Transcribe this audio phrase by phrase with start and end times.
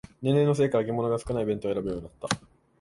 [0.23, 2.27] 年齢のせいか揚げ物が少ない弁当を選ぶようになった